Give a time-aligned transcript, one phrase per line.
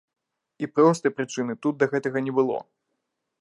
[0.63, 2.57] І простай прычыны тут да гэтага не было.